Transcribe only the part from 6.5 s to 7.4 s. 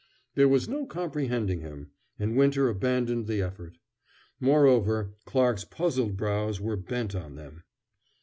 were bent on